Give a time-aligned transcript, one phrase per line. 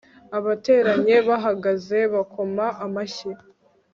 [0.37, 3.31] abateranye bahagaze bakoma amashyi